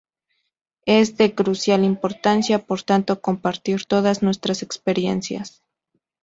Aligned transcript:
Es 0.87 1.15
de 1.17 1.35
crucial 1.35 1.83
importancia, 1.83 2.65
por 2.65 2.81
tanto 2.81 3.21
compartir 3.21 3.85
todas 3.85 4.23
nuestras 4.23 4.63
experiencias. 4.63 5.61